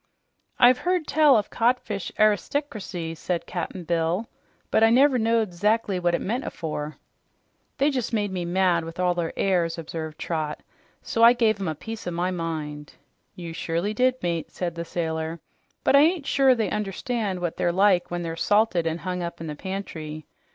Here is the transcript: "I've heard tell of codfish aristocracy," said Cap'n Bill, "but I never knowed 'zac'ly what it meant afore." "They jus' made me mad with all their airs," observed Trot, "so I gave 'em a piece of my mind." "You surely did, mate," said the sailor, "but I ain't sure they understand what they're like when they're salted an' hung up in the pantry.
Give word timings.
"I've 0.57 0.79
heard 0.79 1.05
tell 1.05 1.37
of 1.37 1.51
codfish 1.51 2.11
aristocracy," 2.17 3.13
said 3.13 3.45
Cap'n 3.45 3.83
Bill, 3.83 4.27
"but 4.71 4.83
I 4.83 4.89
never 4.89 5.19
knowed 5.19 5.53
'zac'ly 5.53 5.99
what 5.99 6.15
it 6.15 6.21
meant 6.21 6.43
afore." 6.43 6.97
"They 7.77 7.91
jus' 7.91 8.11
made 8.11 8.31
me 8.31 8.43
mad 8.43 8.83
with 8.83 8.99
all 8.99 9.13
their 9.13 9.31
airs," 9.37 9.77
observed 9.77 10.17
Trot, 10.17 10.63
"so 11.03 11.21
I 11.21 11.33
gave 11.33 11.61
'em 11.61 11.67
a 11.67 11.75
piece 11.75 12.07
of 12.07 12.15
my 12.15 12.31
mind." 12.31 12.93
"You 13.35 13.53
surely 13.53 13.93
did, 13.93 14.15
mate," 14.23 14.49
said 14.49 14.73
the 14.73 14.85
sailor, 14.85 15.39
"but 15.83 15.95
I 15.95 15.99
ain't 15.99 16.25
sure 16.25 16.55
they 16.55 16.71
understand 16.71 17.39
what 17.39 17.57
they're 17.57 17.71
like 17.71 18.09
when 18.09 18.23
they're 18.23 18.35
salted 18.35 18.87
an' 18.87 18.97
hung 18.97 19.21
up 19.21 19.39
in 19.39 19.45
the 19.45 19.55
pantry. 19.55 20.25